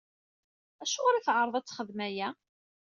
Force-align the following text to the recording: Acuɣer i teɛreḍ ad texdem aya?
Acuɣer 0.83 1.15
i 1.15 1.21
teɛreḍ 1.25 1.55
ad 1.55 1.65
texdem 1.65 1.99
aya? 2.07 2.29